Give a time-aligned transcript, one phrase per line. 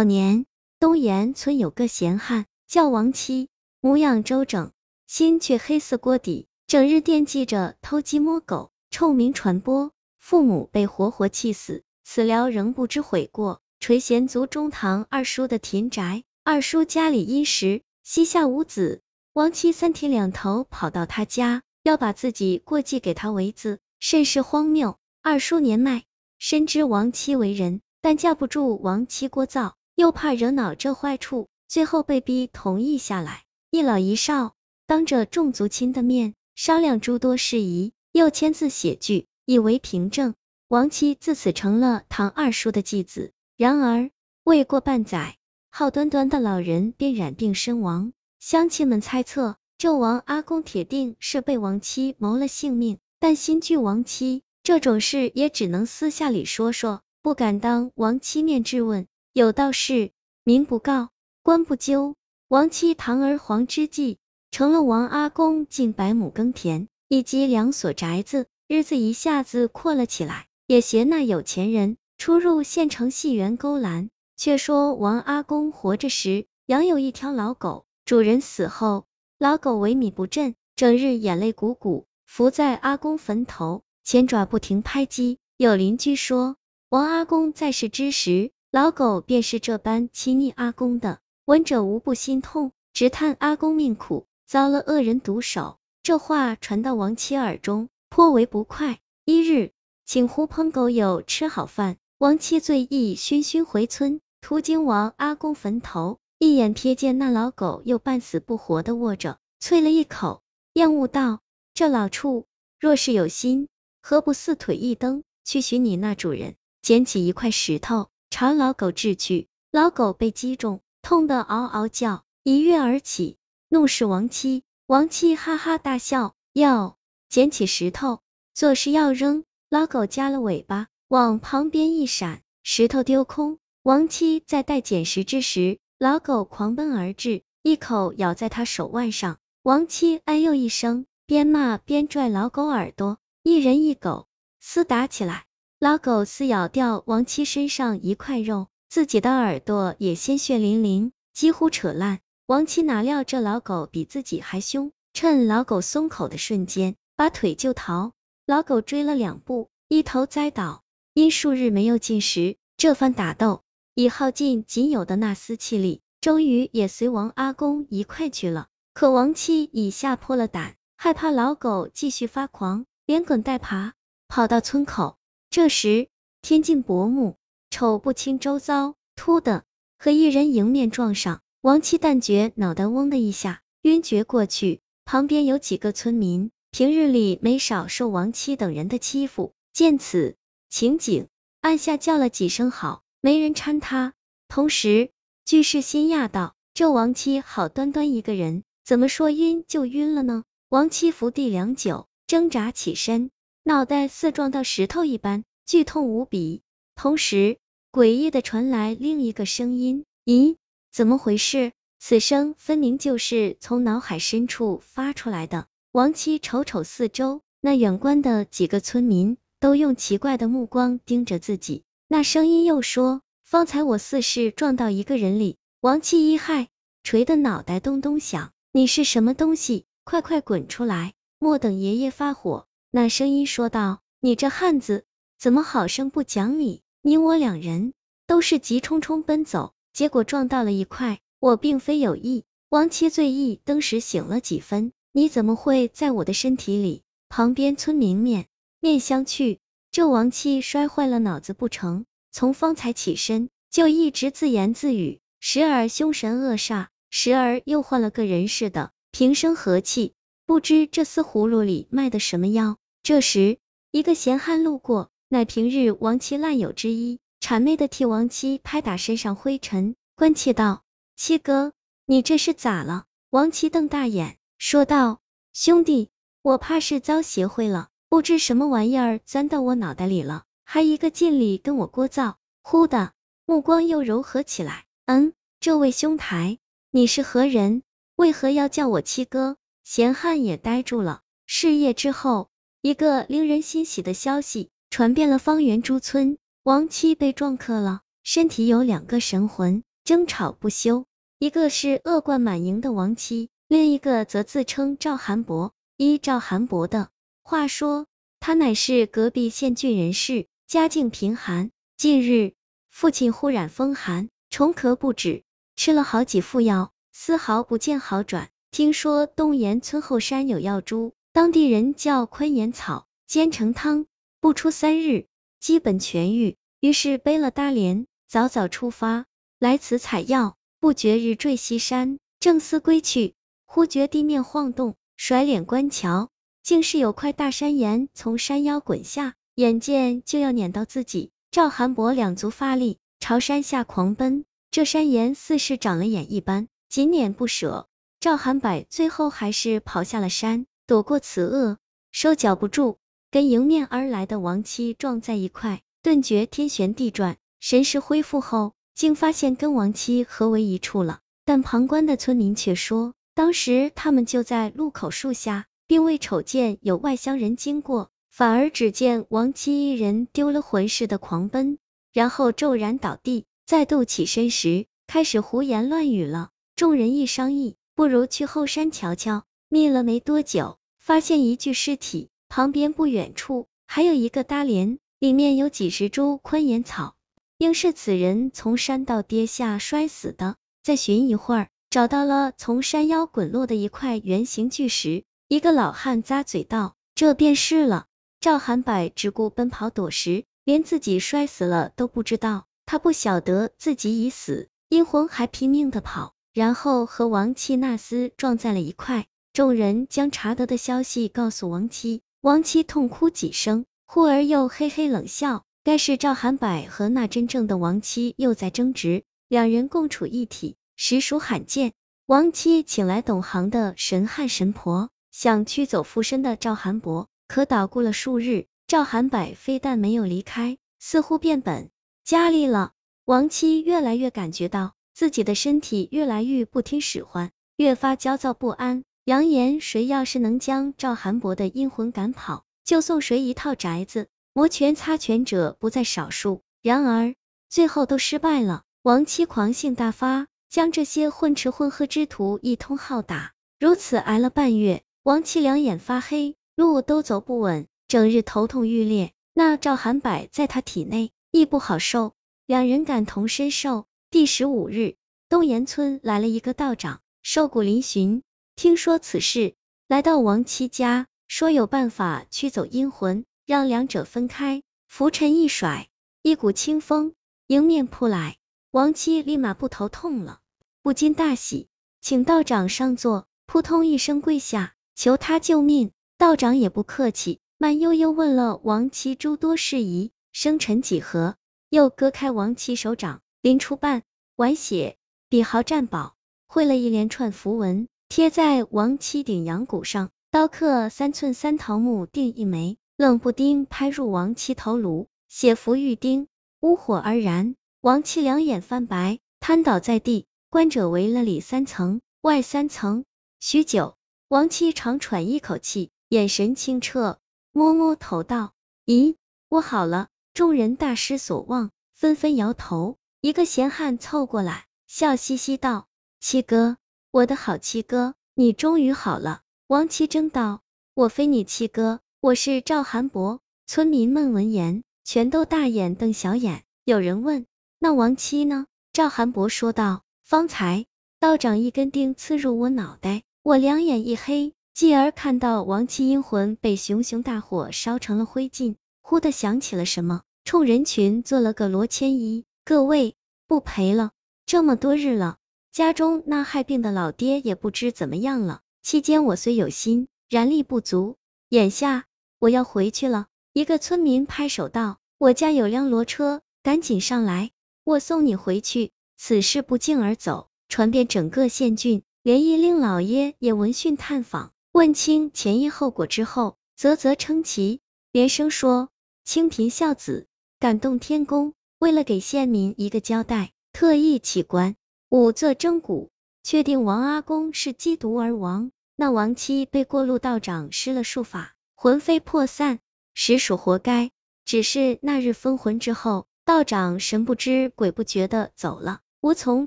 [0.00, 0.46] 早年，
[0.78, 3.50] 东岩村有个闲汉，叫王七，
[3.82, 4.70] 模样周整，
[5.06, 16.24] 心却黑似锅底，整日惦记着偷鸡摸狗，臭名传播，父母被活活气死，死了仍不知悔过，垂涎族中堂二叔的田宅。
[16.44, 19.02] 二叔家里殷实，膝下无子，
[19.34, 24.96] 王七三天两头跑到他家，要把自己过继给他为子，甚是荒谬。
[25.20, 26.04] 二叔年迈，
[26.38, 33.42] 深知王七为人，但架不住王七聒噪，又怕惹恼这坏处，最后被逼同意下来。
[33.70, 34.54] 一老一少
[34.86, 40.32] 当着众族亲的面商量诸多事宜，又签字写据，以为凭证。
[40.68, 43.32] 王七自此成了唐二叔的继子。
[43.58, 44.10] 然而
[44.42, 45.36] 未过半载。
[45.68, 59.06] 好端端的老人便染病身亡，乡亲们猜测纣王阿公铁定是被王妻谋了性命，但心惧王妻，这种事也只能私下里说说，不敢当王妻面质问。
[59.32, 60.10] 有道是
[60.42, 61.10] 民不告，
[61.44, 62.16] 官不究。
[62.48, 64.18] 王妻堂而皇之际，
[64.50, 74.10] 成了王阿公近百亩耕田以及两所宅子，日子一下子阔了起来，也嫌那有钱人出入县城戏园勾栏。
[74.36, 79.04] 却说王阿公活着时养有一条老狗，主人死后，
[79.38, 85.38] 老狗萎靡不振，整日眼泪鼓鼓，伏在阿公坟头，前爪不停拍击。
[85.56, 86.56] 有邻居说，
[86.88, 95.78] 王阿公在世之时，老狗便是这般亲昵阿公的，闻者无不心痛，直叹阿公命苦，遭了恶人毒手。
[96.04, 99.00] 这话传到王妻耳中，颇为不快。
[99.24, 99.72] 一日，
[100.06, 104.20] 请狐朋狗友吃好饭，王妻醉意醺醺回村。
[104.40, 110.42] 途经王阿公坟头，一眼瞥见那老狗又半死不活的卧着，啐了一口，
[110.74, 111.40] 厌恶道
[111.74, 112.46] ：“这老畜
[112.78, 113.66] 若是有心，
[114.00, 119.48] 何不四腿一蹬，去寻你那主人？”捡起一块石头，朝老狗掷去。
[119.72, 123.36] 老狗被击中，痛得嗷嗷叫，一跃而起，
[123.68, 124.62] 怒视王妻。
[124.86, 126.96] 王妻哈哈大笑，要
[127.28, 128.20] 捡起石头，
[128.54, 129.44] 作势要扔。
[129.68, 133.58] 老狗夹了尾巴，往旁边一闪，石头丢空。
[133.82, 139.38] 王七在待捡食之时，老狗狂奔而至，一口咬在他手腕上。
[139.62, 144.26] 王七哎呦一声，边骂边拽老狗耳朵，一人一狗
[144.60, 145.46] 厮打起来。
[145.80, 152.18] 老狗撕咬掉王七身上一块肉，自己的耳朵也鲜血淋淋，几乎扯烂。
[152.44, 158.12] 王七哪料这老狗比自己还凶，趁老狗松口的瞬间，拔腿就逃。
[158.44, 160.82] 老狗追了两步，一头栽倒。
[161.14, 163.62] 因数日没有进食，这番打斗。
[163.94, 168.66] 已耗尽仅有的那丝气力，终于也随王阿公一块去了。
[168.92, 173.94] 可王七已吓破了胆，害怕老狗继续发狂，连滚带爬
[174.28, 175.16] 跑到村口。
[175.50, 176.06] 这时
[176.42, 177.34] 天近薄暮，
[177.70, 179.64] 瞅不清周遭，突的
[179.98, 184.80] 和一人迎面撞上，王七但觉脑袋嗡的一下，晕厥过去。
[185.04, 190.36] 旁边有几个村民，平日里没少受王七等人的欺负，见此
[190.68, 191.26] 情景，
[191.60, 193.02] 暗下叫了几声好。
[193.20, 194.14] 没人搀他，
[194.46, 195.10] 同时
[195.44, 203.32] 居士心讶道：“这王七好端端一个人，怎么说晕就晕了呢？”王七伏地良久，挣扎起身，
[203.70, 206.60] 脑袋似撞到石头一般，剧痛无比。
[206.96, 207.58] 同时，
[207.92, 210.56] 诡异的传来另一个声音：“咦，
[210.90, 211.70] 怎么回事？”
[212.00, 215.68] 此声分明就是从脑海深处发出来的。
[215.92, 221.84] 王七瞅瞅四周，那远观的几个村民都用奇怪的目光盯着自己。
[222.08, 226.66] 那声音又说：“方才我似是撞到一个人里。”王七一害，
[227.04, 228.50] 锤的脑袋咚咚响。
[228.72, 229.86] 你是什么东西？
[230.02, 231.12] 快快滚出来！
[231.38, 232.66] 莫等爷爷发火。
[232.92, 235.04] 那声音说道：“你这汉子
[235.38, 236.82] 怎么好生不讲理？
[237.02, 237.92] 你我两人
[238.26, 241.20] 都是急冲冲奔走，结果撞到了一块。
[241.38, 244.92] 我并非有意。”王七醉意登时醒了几分。
[245.12, 247.02] 你怎么会在我的身体里？
[247.28, 248.46] 旁边村民面
[248.80, 249.58] 面相觑。
[249.92, 252.06] 这王七摔坏了脑子不成？
[252.32, 260.14] 从方才起身就一直自言自语，时而凶神恶煞，时而又换了个人似的，平生和气，
[260.44, 262.76] 不知这丝葫芦里卖的什么药。
[263.02, 263.58] 这时，
[263.90, 270.82] 一个闲汉路过，乃平日王七烂友之一，谄媚的替王七拍打身上灰尘，关切道
[271.16, 271.72] ：“七哥，
[272.04, 275.20] 你这是咋了？”王七瞪大眼，说道
[275.52, 276.10] ：“兄弟，
[276.42, 282.34] 我怕是遭邪会了。”不知什么玩意儿钻到我脑袋里了，还一个劲里跟我聒噪。
[282.60, 283.12] 忽的
[283.46, 284.84] 目光又柔和起来。
[285.06, 286.58] 嗯，这位兄台，
[286.90, 287.84] 你是何人？
[288.16, 289.56] 为何要叫我七哥？
[289.84, 291.20] 闲汉也呆住了。
[291.46, 292.49] 事业之后，
[292.82, 301.04] 一个令人欣喜的消息传遍了方圆诸村，王七被撞克了，身体有两个神魂，争吵不休。
[301.38, 305.74] 一个是恶贯满盈的王妻，另一个则自称赵寒伯。
[305.98, 307.10] 依赵寒伯的
[307.42, 308.06] 话说，
[308.40, 311.70] 他乃是隔壁县郡人士，家境贫寒。
[311.98, 312.54] 近日
[312.88, 315.44] 父亲忽染风寒，重咳不止，
[315.76, 318.48] 吃了好几副药，丝毫不见好转。
[318.70, 324.06] 听说东岩村后山有药株，当地人叫昆岩草，煎成汤，
[324.40, 325.26] 不出三日，
[325.60, 326.56] 基本痊愈。
[326.80, 329.26] 于是背了大镰，早早出发
[329.60, 330.56] 来此采药。
[330.80, 333.34] 不觉日坠西山，正思归去，
[333.66, 336.30] 忽觉地面晃动，甩脸观瞧，
[336.62, 341.30] 竟是有块大山岩从山腰滚下，眼见就要碾到自己。
[341.50, 344.44] 赵寒伯两足发力，朝山下狂奔。
[344.70, 347.86] 这山岩似是长了眼一般，紧撵不舍。
[348.18, 351.78] 赵寒柏最后还是跑下了山，躲过此厄，
[352.10, 352.96] 收脚不住，
[353.30, 358.72] 跟迎面而来的王妻撞在一块，顿觉天旋地转，神识恢复后。
[358.96, 371.78] 竟发现跟王妻合为一处了，但旁观的村民却说，当时他们就在路口树下，并未瞅见有外乡人经过，反而只见王妻一人丢了魂似的狂奔，
[372.12, 376.50] 然后骤然倒地，再度起身时，开始胡言乱语了。
[376.74, 379.44] 众人一商议，不如去后山瞧瞧。
[379.72, 380.78] 觅了没多久，
[381.10, 387.16] 发现一具尸体，旁边不远处还有一个搭帘，里面有几十株昆岩草。
[387.58, 390.54] 应是此人从山道跌下摔死的。
[390.84, 395.24] 再寻一会儿，找到了从山腰滚落的一块圆形巨石。
[395.48, 398.06] 一个老汉咂嘴道：“这便是了。”
[398.38, 402.66] 赵寒柏只顾奔跑躲石，连自己摔死了都不知道。
[402.86, 409.26] 他不晓得自己已死，阴魂还拼命的跑，然后和王妻纳斯撞在了一块。
[409.52, 415.64] 众人将查得的消息告诉王七，王七痛哭几声，忽而又嘿嘿冷笑。
[415.82, 421.94] 该是赵寒柏和那真正的王七又在争执，两人共处一体，实属罕见。
[422.26, 431.90] 王七请来懂行的神汉神婆，想驱走附身的赵寒柏，可捣鼓了数日，赵寒柏非但没有离开，似乎变本
[432.24, 432.92] 加厉了。
[433.24, 444.26] 王七越来越感觉到自己的身体越来越不听使唤，越发焦躁不安，扬言谁要是能将赵寒伯的阴魂赶跑，就送谁一套宅子。
[444.52, 447.36] 摩拳擦拳者不在少数，然而
[447.68, 448.82] 最后都失败了。
[449.02, 453.52] 王妻狂性大发，将这些混吃混喝之徒一通好打。
[453.78, 459.30] 如此挨了半月，王七两眼发黑，路都走不稳，整日头痛欲裂。
[459.54, 462.34] 那赵寒柏在他体内亦不好受，
[462.66, 464.06] 两人感同身受。
[464.28, 465.14] 第十五日，
[465.48, 468.42] 东岩村来了一个道长，瘦骨嶙峋，
[468.80, 469.74] 听说此事，
[470.08, 473.44] 来到王七家，说有办法驱走阴魂。
[473.66, 476.08] 让两者分开，拂尘一甩，
[476.40, 477.34] 一股清风
[477.66, 478.56] 迎面扑来，
[478.90, 480.60] 王七立马不头痛了，
[481.02, 481.88] 不禁大喜，
[482.22, 486.12] 请道长上座，扑通一声跪下，求他救命。
[486.38, 491.56] 道长也不客气，慢悠悠问了王七诸多事宜，生辰几何，
[491.90, 494.22] 又割开王七手掌，临出半
[494.56, 495.18] 碗血，
[495.50, 496.34] 笔毫蘸宝，
[496.66, 502.96] 绘了一连串符文，贴在王七顶阳骨上，刀刻三寸三桃木定一枚。
[503.16, 506.46] 冷不丁拍入王七头颅，血符玉钉，
[506.78, 507.74] 乌火而燃。
[508.00, 510.46] 王七两眼翻白，瘫倒在地。
[510.68, 513.24] 观者围了里三层外三层，
[513.58, 514.14] 许久，
[514.46, 517.40] 王七长喘一口气，眼神清澈，
[517.72, 518.74] 摸摸头道
[519.06, 519.34] ：“咦，
[519.68, 523.16] 我好了。”众人大失所望，纷纷摇头。
[523.40, 526.06] 一个闲汉凑过来，笑嘻嘻道
[526.38, 526.96] ：“七哥，
[527.32, 530.80] 我的好七哥，你终于好了。”王七争道
[531.14, 536.82] ：“我非你七哥。”我是赵韩博，村民们闻言全都大眼瞪小眼。
[537.04, 537.66] 有人问
[538.00, 541.06] ：“那王七呢？”赵韩博说道：“方才
[541.38, 553.36] 道长一根钉刺入我脑袋，我两眼一黑，继而看到王七阴魂被熊熊大火烧成了灰烬，忽的想起了什么，冲人群做了个罗千一：“各位
[553.68, 554.32] 不陪了，
[554.66, 555.58] 这么多日了，
[555.92, 558.80] 家中那害病的老爹也不知怎么样了。
[559.02, 561.36] 期间我虽有心，然力不足，
[561.68, 562.26] 眼下。”
[562.60, 563.46] 我要回去了。
[563.72, 567.70] 一个村民拍手道：“我家有辆骡车，赶紧上来，
[568.04, 578.00] 我送你回去。”此事不胫而走，传遍整个县郡，连一令老爷也闻讯探访，问清前因后果之后，啧啧称奇，
[578.32, 579.08] 连声说
[579.44, 580.46] ：“清贫孝子，
[580.78, 584.96] 感动天公。”为了给县民一个交代，特意起棺，
[585.32, 586.28] 五仄征蛊，
[586.64, 588.90] 确定王阿公是缉毒而亡。
[589.14, 591.76] 那亡妻被过路道长施了术法。
[591.94, 592.98] 魂飞魄散，
[593.32, 594.32] 实属活该。
[594.64, 599.20] 只是那日分魂之后，道长神不知鬼不觉的走了。
[599.40, 599.86] 无从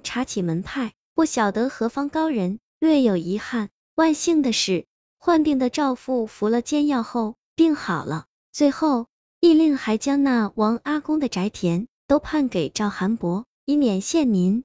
[0.02, 3.70] 查起门派，不晓得何方高人，略有遗憾。
[3.96, 4.86] 万幸的是，
[5.18, 8.28] 患病的赵父服了煎药后，病好了。
[8.54, 9.08] 最后，
[9.42, 14.64] 义令还将那王阿公的宅田都判给赵寒伯，以免县民